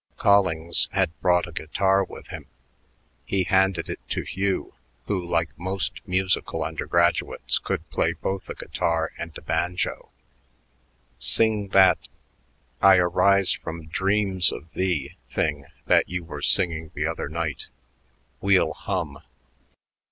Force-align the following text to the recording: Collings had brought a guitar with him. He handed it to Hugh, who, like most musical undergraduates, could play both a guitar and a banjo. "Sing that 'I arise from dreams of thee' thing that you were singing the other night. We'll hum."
Collings 0.17 0.89
had 0.93 1.11
brought 1.21 1.45
a 1.47 1.51
guitar 1.51 2.03
with 2.03 2.29
him. 2.29 2.47
He 3.23 3.43
handed 3.43 3.87
it 3.87 3.99
to 4.09 4.23
Hugh, 4.23 4.73
who, 5.05 5.23
like 5.23 5.55
most 5.59 6.01
musical 6.07 6.63
undergraduates, 6.63 7.59
could 7.59 7.87
play 7.91 8.13
both 8.13 8.49
a 8.49 8.55
guitar 8.55 9.11
and 9.19 9.31
a 9.37 9.43
banjo. 9.43 10.09
"Sing 11.19 11.67
that 11.67 12.09
'I 12.81 12.97
arise 12.97 13.51
from 13.53 13.85
dreams 13.89 14.51
of 14.51 14.73
thee' 14.73 15.13
thing 15.29 15.65
that 15.85 16.09
you 16.09 16.23
were 16.23 16.41
singing 16.41 16.89
the 16.95 17.05
other 17.05 17.29
night. 17.29 17.67
We'll 18.39 18.73
hum." 18.73 19.19